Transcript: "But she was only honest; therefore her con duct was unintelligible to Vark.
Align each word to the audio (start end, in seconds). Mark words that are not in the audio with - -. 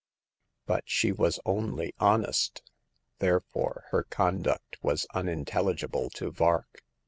"But 0.65 0.81
she 0.89 1.11
was 1.11 1.39
only 1.45 1.93
honest; 1.99 2.63
therefore 3.19 3.83
her 3.91 4.01
con 4.01 4.41
duct 4.41 4.77
was 4.83 5.05
unintelligible 5.13 6.09
to 6.15 6.31
Vark. 6.31 6.83